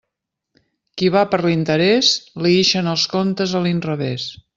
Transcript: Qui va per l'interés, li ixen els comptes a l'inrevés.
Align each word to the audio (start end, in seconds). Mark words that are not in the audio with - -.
Qui 1.01 1.09
va 1.15 1.21
per 1.33 1.39
l'interés, 1.43 2.09
li 2.45 2.55
ixen 2.63 2.89
els 2.95 3.05
comptes 3.13 3.55
a 3.61 3.63
l'inrevés. 3.67 4.27